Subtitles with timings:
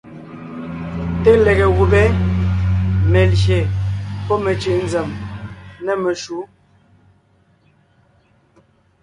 [1.23, 2.01] Té lege gùbé
[3.11, 3.59] (melyè
[4.25, 5.09] pɔ́ mecʉ̀ʼ nzèm)
[5.85, 6.37] nê meshǔ.